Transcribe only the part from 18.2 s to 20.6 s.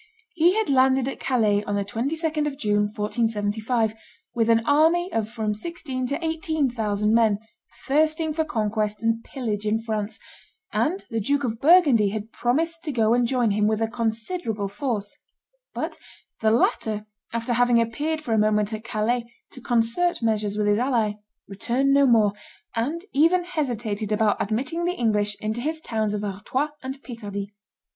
for a moment at Calais to concert measures